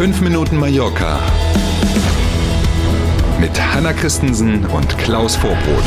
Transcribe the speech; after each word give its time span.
5 0.00 0.22
Minuten 0.22 0.56
Mallorca 0.56 1.20
mit 3.38 3.50
Hanna 3.60 3.92
Christensen 3.92 4.64
und 4.64 4.96
Klaus 4.96 5.36
Vorbrot. 5.36 5.84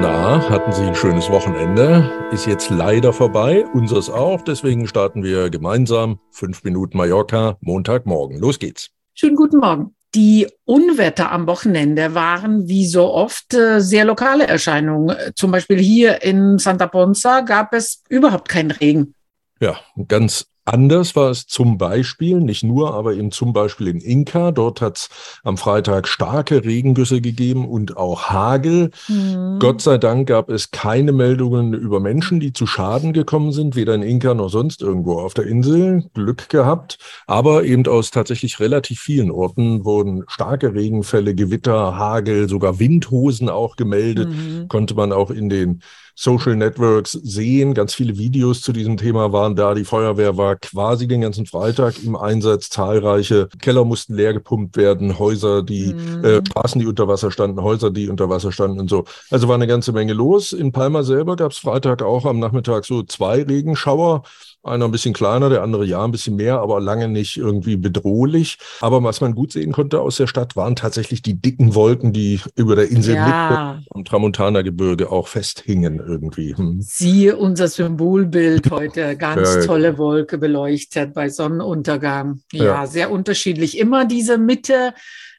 Na, 0.00 0.48
hatten 0.48 0.70
Sie 0.70 0.82
ein 0.82 0.94
schönes 0.94 1.28
Wochenende? 1.28 2.08
Ist 2.30 2.46
jetzt 2.46 2.70
leider 2.70 3.12
vorbei, 3.12 3.66
unseres 3.74 4.08
auch. 4.08 4.42
Deswegen 4.42 4.86
starten 4.86 5.24
wir 5.24 5.50
gemeinsam 5.50 6.20
5 6.30 6.62
Minuten 6.62 6.96
Mallorca 6.96 7.56
Montagmorgen. 7.62 8.38
Los 8.38 8.60
geht's. 8.60 8.90
Schönen 9.12 9.34
guten 9.34 9.56
Morgen. 9.56 9.96
Die 10.14 10.46
Unwetter 10.66 11.32
am 11.32 11.48
Wochenende 11.48 12.14
waren 12.14 12.68
wie 12.68 12.86
so 12.86 13.12
oft 13.12 13.54
äh, 13.54 13.80
sehr 13.80 14.04
lokale 14.04 14.46
Erscheinungen. 14.46 15.16
Zum 15.34 15.50
Beispiel 15.50 15.80
hier 15.80 16.22
in 16.22 16.58
Santa 16.58 16.86
Ponza 16.86 17.40
gab 17.40 17.74
es 17.74 18.04
überhaupt 18.08 18.48
keinen 18.48 18.70
Regen. 18.70 19.14
Ja, 19.60 19.80
ganz 20.06 20.46
Anders 20.68 21.16
war 21.16 21.30
es 21.30 21.46
zum 21.46 21.78
Beispiel, 21.78 22.40
nicht 22.40 22.62
nur, 22.62 22.92
aber 22.92 23.14
eben 23.14 23.30
zum 23.30 23.54
Beispiel 23.54 23.88
in 23.88 24.02
Inka. 24.02 24.50
Dort 24.50 24.82
hat 24.82 24.98
es 24.98 25.08
am 25.42 25.56
Freitag 25.56 26.06
starke 26.06 26.62
Regengüsse 26.62 27.22
gegeben 27.22 27.66
und 27.66 27.96
auch 27.96 28.24
Hagel. 28.24 28.90
Mhm. 29.08 29.60
Gott 29.60 29.80
sei 29.80 29.96
Dank 29.96 30.28
gab 30.28 30.50
es 30.50 30.70
keine 30.70 31.12
Meldungen 31.12 31.72
über 31.72 32.00
Menschen, 32.00 32.38
die 32.38 32.52
zu 32.52 32.66
Schaden 32.66 33.14
gekommen 33.14 33.52
sind, 33.52 33.76
weder 33.76 33.94
in 33.94 34.02
Inka 34.02 34.34
noch 34.34 34.50
sonst 34.50 34.82
irgendwo 34.82 35.18
auf 35.18 35.32
der 35.32 35.46
Insel. 35.46 36.04
Glück 36.12 36.50
gehabt. 36.50 36.98
Aber 37.26 37.64
eben 37.64 37.86
aus 37.86 38.10
tatsächlich 38.10 38.60
relativ 38.60 39.00
vielen 39.00 39.30
Orten 39.30 39.86
wurden 39.86 40.24
starke 40.28 40.74
Regenfälle, 40.74 41.34
Gewitter, 41.34 41.96
Hagel, 41.96 42.46
sogar 42.46 42.78
Windhosen 42.78 43.48
auch 43.48 43.76
gemeldet. 43.76 44.28
Mhm. 44.28 44.68
Konnte 44.68 44.94
man 44.94 45.12
auch 45.12 45.30
in 45.30 45.48
den 45.48 45.80
Social 46.20 46.56
Networks 46.56 47.12
sehen. 47.12 47.74
Ganz 47.74 47.94
viele 47.94 48.18
Videos 48.18 48.60
zu 48.60 48.72
diesem 48.72 48.96
Thema 48.96 49.32
waren 49.32 49.54
da. 49.54 49.74
Die 49.74 49.84
Feuerwehr 49.84 50.36
war 50.36 50.56
quasi 50.60 51.08
den 51.08 51.20
ganzen 51.20 51.46
Freitag 51.46 52.02
im 52.04 52.16
Einsatz. 52.16 52.70
Zahlreiche 52.70 53.48
Keller 53.60 53.84
mussten 53.84 54.14
leer 54.14 54.34
gepumpt 54.34 54.76
werden, 54.76 55.18
Häuser, 55.18 55.62
die 55.62 55.94
mhm. 55.94 56.24
äh, 56.24 56.40
Straßen, 56.46 56.80
die 56.80 56.86
unter 56.86 57.08
Wasser 57.08 57.30
standen, 57.30 57.62
Häuser, 57.62 57.90
die 57.90 58.08
unter 58.08 58.28
Wasser 58.28 58.52
standen 58.52 58.80
und 58.80 58.90
so. 58.90 59.04
Also 59.30 59.48
war 59.48 59.54
eine 59.54 59.66
ganze 59.66 59.92
Menge 59.92 60.12
los. 60.12 60.52
In 60.52 60.72
Palma 60.72 61.02
selber 61.02 61.36
gab 61.36 61.52
es 61.52 61.58
Freitag 61.58 62.02
auch 62.02 62.24
am 62.24 62.38
Nachmittag 62.38 62.84
so 62.84 63.02
zwei 63.02 63.42
Regenschauer. 63.42 64.22
Einer 64.68 64.86
ein 64.86 64.90
bisschen 64.90 65.14
kleiner, 65.14 65.48
der 65.48 65.62
andere 65.62 65.84
ja 65.84 66.04
ein 66.04 66.10
bisschen 66.10 66.36
mehr, 66.36 66.60
aber 66.60 66.80
lange 66.80 67.08
nicht 67.08 67.36
irgendwie 67.36 67.76
bedrohlich. 67.76 68.58
Aber 68.80 69.02
was 69.02 69.20
man 69.20 69.34
gut 69.34 69.52
sehen 69.52 69.72
konnte 69.72 70.00
aus 70.00 70.16
der 70.16 70.26
Stadt, 70.26 70.56
waren 70.56 70.76
tatsächlich 70.76 71.22
die 71.22 71.40
dicken 71.40 71.74
Wolken, 71.74 72.12
die 72.12 72.40
über 72.54 72.76
der 72.76 72.90
Insel 72.90 73.16
ja. 73.16 73.80
am 73.90 74.04
Tramontana-Gebirge 74.04 75.10
auch 75.10 75.28
festhingen 75.28 75.98
irgendwie. 75.98 76.56
Hm. 76.56 76.80
Siehe 76.80 77.36
unser 77.36 77.68
Symbolbild 77.68 78.70
heute. 78.70 79.16
Ganz 79.16 79.54
ja, 79.54 79.64
tolle 79.64 79.98
Wolke 79.98 80.38
beleuchtet 80.38 81.14
bei 81.14 81.28
Sonnenuntergang. 81.28 82.40
Ja, 82.52 82.64
ja, 82.64 82.86
sehr 82.86 83.10
unterschiedlich. 83.10 83.78
Immer 83.78 84.04
diese 84.04 84.38
Mitte 84.38 84.94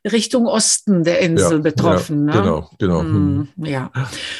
Richtung 0.05 0.45
Osten 0.47 1.03
der 1.03 1.19
Insel 1.19 1.57
ja, 1.57 1.63
betroffen. 1.63 2.27
Ja, 2.29 2.35
ne? 2.35 2.41
Genau, 2.41 2.69
genau. 2.77 3.01
Hm, 3.01 3.47
ja. 3.57 3.91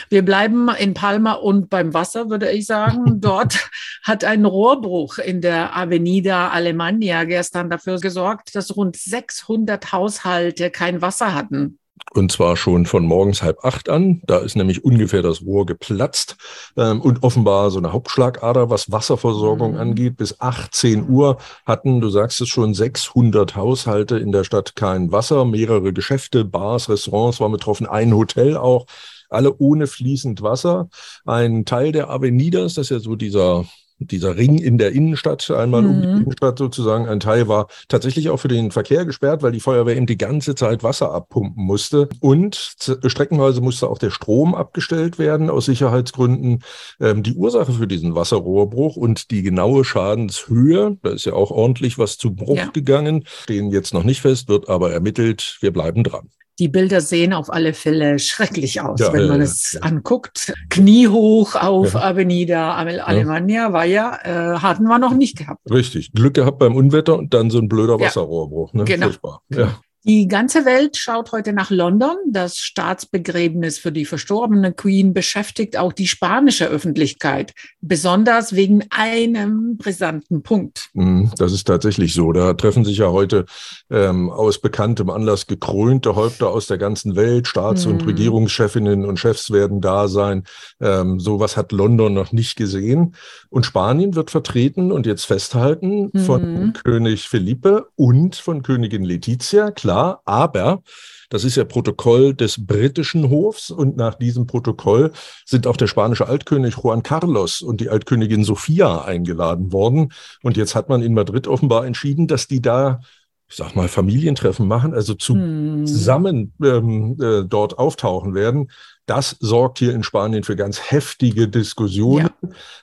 Wir 0.10 0.23
bleiben 0.23 0.70
in 0.80 0.94
Palma 0.94 1.34
und 1.34 1.70
beim 1.70 1.94
Wasser, 1.94 2.30
würde 2.30 2.50
ich 2.52 2.66
sagen. 2.66 3.20
Dort 3.22 3.70
hat 4.04 4.23
ein 4.23 4.45
Rohrbruch 4.80 5.17
in 5.17 5.41
der 5.41 5.75
Avenida 5.75 6.49
Alemania 6.49 7.23
gestern 7.25 7.69
dafür 7.69 7.99
gesorgt, 7.99 8.55
dass 8.55 8.75
rund 8.75 8.95
600 8.95 9.91
Haushalte 9.91 10.69
kein 10.69 11.02
Wasser 11.02 11.33
hatten. 11.33 11.80
Und 12.13 12.31
zwar 12.31 12.55
schon 12.55 12.86
von 12.86 13.03
morgens 13.03 13.44
halb 13.44 13.63
acht 13.63 13.89
an. 13.89 14.21
Da 14.25 14.38
ist 14.38 14.55
nämlich 14.55 14.83
ungefähr 14.83 15.21
das 15.21 15.41
Rohr 15.44 15.66
geplatzt. 15.66 16.38
Ähm, 16.77 17.02
und 17.02 17.23
offenbar 17.23 17.69
so 17.71 17.77
eine 17.77 17.91
Hauptschlagader, 17.91 18.69
was 18.69 18.89
Wasserversorgung 18.89 19.73
mhm. 19.73 19.80
angeht. 19.80 20.17
Bis 20.17 20.39
18 20.39 21.09
Uhr 21.09 21.38
hatten, 21.66 21.99
du 21.99 22.09
sagst 22.09 22.39
es 22.41 22.47
schon, 22.47 22.73
600 22.73 23.55
Haushalte 23.55 24.17
in 24.17 24.31
der 24.31 24.45
Stadt 24.45 24.75
kein 24.75 25.11
Wasser. 25.11 25.43
Mehrere 25.45 25.92
Geschäfte, 25.92 26.45
Bars, 26.45 26.89
Restaurants 26.89 27.42
waren 27.42 27.52
betroffen, 27.52 27.86
ein 27.86 28.15
Hotel 28.15 28.55
auch 28.58 28.86
alle 29.30 29.55
ohne 29.58 29.86
fließend 29.86 30.42
Wasser. 30.42 30.89
Ein 31.25 31.65
Teil 31.65 31.92
der 31.92 32.09
Avenidas, 32.09 32.75
das 32.75 32.86
ist 32.86 32.89
ja 32.89 32.99
so 32.99 33.15
dieser 33.15 33.65
dieser 33.99 34.37
Ring 34.37 34.58
in 34.58 34.77
der 34.77 34.92
Innenstadt, 34.92 35.49
einmal 35.52 35.82
mhm. 35.82 35.89
um 35.89 36.02
die 36.02 36.08
mhm. 36.08 36.21
Innenstadt 36.21 36.58
sozusagen, 36.58 37.08
ein 37.08 37.20
Teil 37.20 37.48
war 37.48 37.67
tatsächlich 37.87 38.30
auch 38.30 38.37
für 38.37 38.48
den 38.48 38.71
Verkehr 38.71 39.05
gesperrt, 39.05 39.43
weil 39.43 39.52
die 39.52 39.60
Feuerwehr 39.60 39.95
eben 39.95 40.05
die 40.05 40.17
ganze 40.17 40.55
Zeit 40.55 40.83
Wasser 40.83 41.11
abpumpen 41.11 41.64
musste. 41.64 42.10
Und 42.20 42.76
streckenweise 43.05 43.61
musste 43.61 43.89
auch 43.89 43.98
der 43.98 44.11
Strom 44.11 44.55
abgestellt 44.55 45.20
werden 45.20 45.49
aus 45.49 45.65
Sicherheitsgründen. 45.65 46.64
Ähm, 46.99 47.23
die 47.23 47.33
Ursache 47.33 47.73
für 47.73 47.87
diesen 47.87 48.15
Wasserrohrbruch 48.15 48.95
und 48.95 49.32
die 49.32 49.42
genaue 49.42 49.83
Schadenshöhe, 49.83 50.98
da 51.02 51.10
ist 51.11 51.26
ja 51.26 51.33
auch 51.33 51.52
ordentlich 51.52 51.98
was 51.98 52.17
zu 52.17 52.33
Bruch 52.33 52.58
ja. 52.58 52.70
gegangen, 52.71 53.26
stehen 53.43 53.71
jetzt 53.71 53.93
noch 53.93 54.04
nicht 54.04 54.21
fest, 54.21 54.48
wird 54.48 54.70
aber 54.70 54.92
ermittelt. 54.92 55.58
Wir 55.61 55.71
bleiben 55.71 56.04
dran 56.04 56.30
die 56.59 56.67
Bilder 56.67 57.02
sehen 57.02 57.33
auf 57.33 57.52
alle 57.52 57.73
Fälle 57.73 58.20
schrecklich 58.20 58.81
aus, 58.81 58.99
ja, 58.99 59.14
wenn 59.14 59.27
man 59.27 59.42
es 59.42 59.73
ja. 59.73 59.81
anguckt. 59.81 60.53
Kniehoch 60.70 61.55
auf 61.55 61.95
Avenida 61.95 62.75
Alemania 62.75 63.71
war 63.73 63.86
ja, 63.86 64.20
äh, 64.23 64.59
hatten 64.59 64.83
wir 64.83 64.99
noch 64.99 65.14
nicht 65.14 65.37
gehabt. 65.37 65.61
Richtig. 65.71 66.11
Glück 66.11 66.33
gehabt 66.33 66.59
beim 66.59 66.75
Unwetter 66.75 67.17
und 67.17 67.33
dann 67.33 67.49
so 67.49 67.59
ein 67.59 67.69
blöder 67.69 67.99
Wasserrohrbruch. 67.99 68.73
Ne? 68.73 68.83
Genau. 68.83 69.08
Furchtbar. 69.08 69.42
Ja. 69.49 69.80
Die 70.05 70.27
ganze 70.27 70.64
Welt 70.64 70.95
schaut 70.95 71.33
heute 71.33 71.52
nach 71.52 71.71
London. 71.71 72.15
Das 72.27 72.58
Staatsbegräbnis 72.58 73.80
für 73.80 73.92
die 73.92 74.05
verstorbene 74.05 74.71
Queen 74.71 75.14
beschäftigt 75.14 75.77
auch 75.77 75.92
die 75.92 76.08
spanische 76.08 76.67
Öffentlichkeit, 76.67 77.54
besonders 77.82 78.55
wegen 78.55 78.86
einem 78.92 79.77
brisanten 79.77 80.42
Punkt. 80.42 80.89
Mhm, 80.93 81.32
das 81.37 81.52
ist 81.52 81.65
tatsächlich 81.65 82.14
so. 82.14 82.32
Da 82.32 82.54
treffen 82.54 82.86
sich 82.86 82.99
ja 82.99 83.10
heute 83.10 83.45
ähm, 83.89 84.30
aus 84.30 84.61
bekanntem 84.61 85.10
Anlass 85.10 85.48
gekrönte 85.48 86.16
Häupter 86.16 86.49
aus 86.49 86.67
der 86.67 86.77
ganzen 86.77 87.17
Welt. 87.17 87.48
Staats- 87.48 87.86
und 87.86 88.04
mhm. 88.04 88.08
Regierungschefinnen 88.08 89.05
und 89.05 89.20
Chefs 89.20 89.52
werden 89.52 89.81
da 89.81 90.08
sein. 90.08 90.43
Ähm, 90.80 91.20
sowas 91.20 91.58
hat 91.58 91.73
London 91.73 92.14
noch 92.14 92.31
nicht 92.31 92.55
gesehen. 92.55 93.16
Und 93.49 93.66
Spanien 93.66 94.16
wird 94.16 94.31
vertreten 94.31 94.93
und 94.93 95.05
jetzt 95.05 95.26
festhalten 95.26 96.11
von 96.26 96.54
mhm. 96.54 96.73
König 96.73 97.27
Felipe 97.27 97.87
und 97.95 98.37
von 98.37 98.64
Königin 98.64 99.04
Letizia 99.04 99.71
klar, 99.71 99.89
aber 99.95 100.82
das 101.30 101.44
ist 101.44 101.55
ja 101.58 101.64
Protokoll 101.64 102.33
des 102.33 102.66
britischen 102.66 103.30
Hofs 103.30 103.70
und 103.70 103.95
nach 103.98 104.16
diesem 104.16 104.48
Protokoll 104.48 105.11
sind 105.45 105.67
auch 105.67 105.77
der 105.77 105.88
spanische 105.88 106.27
Altkönig 106.27 106.76
Juan 106.83 107.04
Carlos 107.04 107.61
und 107.61 107.82
die 107.82 107.89
Altkönigin 107.89 108.44
Sofia 108.44 109.04
eingeladen 109.04 109.72
worden. 109.72 110.11
Und 110.42 110.58
jetzt 110.58 110.73
hat 110.73 110.89
man 110.89 111.04
in 111.04 111.14
Madrid 111.14 111.48
offenbar 111.48 111.86
entschieden, 111.86 112.28
dass 112.28 112.48
die 112.48 112.61
da 112.61 113.02
ich 113.49 113.55
sag 113.55 113.76
mal, 113.76 113.87
Familientreffen 113.87 114.67
machen, 114.67 114.93
also 114.93 115.14
hm. 115.14 115.87
zusammen 115.87 116.54
ähm, 116.64 117.17
äh, 117.20 117.43
dort 117.43 117.80
auftauchen 117.80 118.36
werden. 118.36 118.70
Das 119.08 119.37
sorgt 119.39 119.80
hier 119.80 119.95
in 119.95 120.04
Spanien 120.04 120.43
für 120.43 120.55
ganz 120.55 120.92
heftige 120.92 121.48
Diskussionen. 121.48 122.30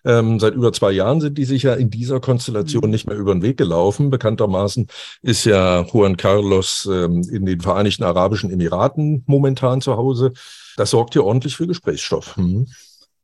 Ja. 0.04 0.18
Ähm, 0.18 0.40
seit 0.40 0.54
über 0.54 0.72
zwei 0.72 0.90
Jahren 0.90 1.20
sind 1.20 1.38
die 1.38 1.44
sich 1.44 1.62
ja 1.62 1.74
in 1.74 1.88
dieser 1.88 2.18
Konstellation 2.18 2.86
mhm. 2.86 2.90
nicht 2.90 3.06
mehr 3.06 3.16
über 3.16 3.32
den 3.32 3.42
Weg 3.42 3.58
gelaufen. 3.58 4.10
Bekanntermaßen 4.10 4.88
ist 5.22 5.44
ja 5.44 5.82
Juan 5.82 6.16
Carlos 6.16 6.88
ähm, 6.90 7.22
in 7.30 7.46
den 7.46 7.60
Vereinigten 7.60 8.02
Arabischen 8.02 8.50
Emiraten 8.50 9.22
momentan 9.26 9.80
zu 9.80 9.96
Hause. 9.96 10.32
Das 10.76 10.90
sorgt 10.90 11.12
hier 11.12 11.24
ordentlich 11.24 11.56
für 11.56 11.68
Gesprächsstoff. 11.68 12.36
Mhm. 12.36 12.66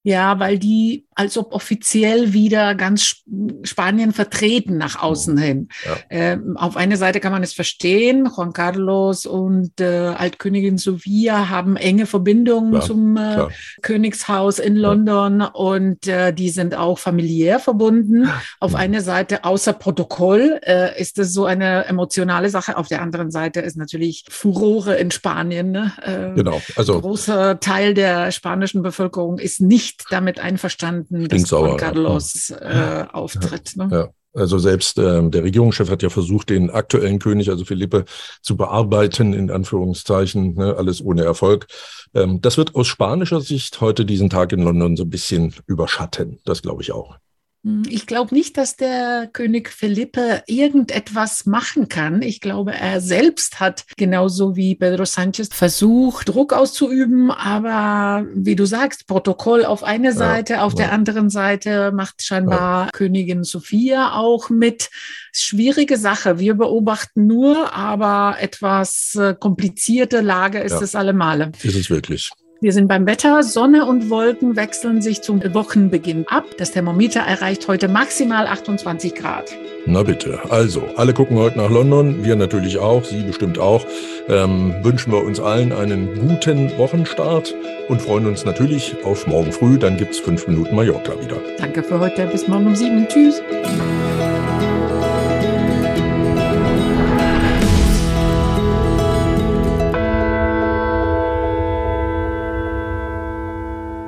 Ja, 0.05 0.41
weil 0.41 0.59
die 0.59 1.07
als 1.15 1.37
ob 1.37 1.53
offiziell 1.53 2.33
wieder 2.33 2.75
ganz 2.75 3.23
Spanien 3.65 4.13
vertreten 4.13 4.79
nach 4.79 5.03
außen 5.03 5.37
hin. 5.37 5.69
Ja. 5.85 5.97
Ähm, 6.11 6.57
auf 6.57 6.77
eine 6.77 6.97
Seite 6.97 7.21
kann 7.21 7.33
man 7.33 7.43
es 7.43 7.53
verstehen, 7.53 8.29
Juan 8.35 8.53
Carlos 8.53 9.27
und 9.27 9.81
äh, 9.81 10.15
Altkönigin 10.17 10.79
Sofia 10.79 11.51
haben 11.51 11.77
enge 11.77 12.07
Verbindungen 12.07 12.73
klar, 12.73 12.83
zum 12.83 13.17
äh, 13.17 13.47
Königshaus 13.83 14.59
in 14.59 14.77
London 14.77 15.41
ja. 15.41 15.47
und 15.49 16.07
äh, 16.09 16.33
die 16.33 16.49
sind 16.49 16.75
auch 16.75 16.99
familiär 16.99 17.59
verbunden. 17.59 18.29
Auf 18.61 18.75
eine 18.75 19.03
Seite 19.03 19.45
außer 19.45 19.75
Protokoll 19.75 20.61
äh, 20.63 20.99
ist 21.01 21.19
es 21.19 21.35
so 21.35 21.45
eine 21.45 21.85
emotionale 21.87 22.49
Sache. 22.49 22.77
Auf 22.77 22.89
der 22.89 23.03
anderen 23.03 23.31
Seite 23.31 23.61
ist 23.61 23.77
natürlich 23.77 24.25
Furore 24.31 24.97
in 24.97 25.11
Spanien. 25.11 25.73
Ne? 25.73 25.93
Ähm, 26.05 26.37
genau. 26.37 26.63
Also 26.77 27.01
großer 27.01 27.61
Teil 27.61 27.93
der 27.93 28.33
spanischen 28.33 28.83
Bevölkerung 28.83 29.39
ist 29.39 29.61
nicht 29.61 29.92
damit 30.11 30.41
einverstanden 30.41 31.29
des 31.29 31.49
Juan 31.51 31.77
Carlos 31.77 32.51
äh, 32.51 33.05
Auftritt. 33.13 33.77
Ne? 33.77 33.89
Ja. 33.91 34.09
Also 34.35 34.59
selbst 34.59 34.99
äh, 34.99 35.29
der 35.29 35.45
Regierungschef 35.45 35.91
hat 35.91 36.03
ja 36.03 36.09
versucht, 36.09 36.49
den 36.49 36.71
aktuellen 36.71 37.19
König, 37.19 37.51
also 37.51 37.65
Philippe, 37.67 38.07
zu 38.41 38.57
bearbeiten, 38.57 39.35
in 39.35 39.51
Anführungszeichen, 39.51 40.55
ne, 40.55 40.75
alles 40.77 41.05
ohne 41.05 41.23
Erfolg. 41.23 41.67
Ähm, 42.15 42.41
das 42.41 42.57
wird 42.57 42.75
aus 42.75 42.87
spanischer 42.87 43.43
Sicht 43.43 43.81
heute 43.83 44.07
diesen 44.07 44.31
Tag 44.31 44.53
in 44.53 44.63
London 44.63 44.97
so 44.97 45.03
ein 45.03 45.11
bisschen 45.11 45.55
überschatten. 45.67 46.41
Das 46.45 46.63
glaube 46.63 46.83
ich 46.83 46.93
auch. 46.93 47.19
Hm, 47.65 47.85
ich 47.89 48.07
glaube 48.07 48.35
nicht, 48.35 48.57
dass 48.57 48.77
der 48.77 49.29
König 49.33 49.69
Felipe 49.69 50.43
irgendetwas 50.47 51.47
machen 51.47 51.89
kann. 51.89 52.21
Ich 52.23 52.41
glaube, 52.41 52.73
er 52.73 53.01
selbst 53.01 53.61
hat 53.61 53.85
genauso 53.97 54.57
wie 54.57 54.75
Pedro 54.75 55.05
Sanchez 55.05 55.49
versucht, 55.53 56.29
Druck 56.29 56.53
auszuüben. 56.53 57.31
Aber 57.31 58.27
wie 58.35 58.57
du 58.57 58.67
sagst, 58.67 59.07
Protokoll 59.07 59.65
auf 59.65 59.85
eine 59.85 60.13
Seite, 60.13 60.55
ja, 60.55 60.65
auf 60.65 60.73
ja. 60.73 60.79
der 60.79 60.93
anderen 60.93 61.31
Seite 61.31 61.93
macht 61.93 62.23
scheinbar 62.23 62.87
ja. 62.87 62.91
Königin 62.93 63.45
Sophia 63.45 64.15
auch 64.15 64.51
mit. 64.51 64.91
Schwierige 65.33 65.97
Sache. 65.97 66.39
Wir 66.39 66.55
beobachten 66.55 67.27
nur, 67.27 67.73
aber 67.73 68.37
etwas 68.41 69.15
äh, 69.15 69.35
komplizierte 69.39 70.21
Lage 70.21 70.59
ist 70.59 70.83
es 70.83 70.95
allemale. 70.95 71.53
Ist 71.63 71.77
es 71.77 71.89
wirklich. 71.89 72.31
Wir 72.63 72.73
sind 72.73 72.87
beim 72.87 73.07
Wetter. 73.07 73.43
Sonne 73.43 73.87
und 73.87 74.09
Wolken 74.09 74.55
wechseln 74.55 75.03
sich 75.03 75.21
zum 75.21 75.43
Wochenbeginn 75.53 76.27
ab. 76.29 76.45
Das 76.59 76.71
Thermometer 76.71 77.19
erreicht 77.19 77.67
heute 77.67 77.89
maximal 77.89 78.47
28 78.47 79.17
Grad. 79.17 79.53
Na 79.85 80.05
bitte. 80.05 80.39
Also, 80.49 80.85
alle 80.95 81.13
gucken 81.13 81.39
heute 81.39 81.59
nach 81.59 81.71
London. 81.71 82.25
Wir 82.25 82.37
natürlich 82.37 82.79
auch. 82.79 83.03
Sie 83.03 83.25
bestimmt 83.25 83.59
auch. 83.59 83.85
Ähm, 84.29 84.77
wünschen 84.83 85.11
wir 85.13 85.25
uns 85.25 85.41
allen 85.41 85.73
einen 85.73 86.15
guten 86.21 86.71
Wochenstart 86.79 87.53
und 87.89 88.01
freuen 88.01 88.27
uns 88.27 88.45
natürlich 88.45 88.95
auf 89.03 89.27
morgen 89.27 89.51
früh. 89.51 89.77
Dann 89.77 89.97
gibt 89.97 90.13
es 90.13 90.21
fünf 90.21 90.47
Minuten 90.47 90.77
Mallorca 90.77 91.21
wieder. 91.21 91.39
Danke 91.59 91.83
für 91.83 91.99
heute. 91.99 92.29
Bis 92.29 92.47
morgen 92.47 92.69
um 92.69 92.77
sieben. 92.77 93.09
Tschüss. 93.09 93.43